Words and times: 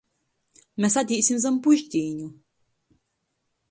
Mes 0.85 0.95
atīsim 1.03 1.43
zam 1.45 1.61
pušdīņu. 1.69 2.35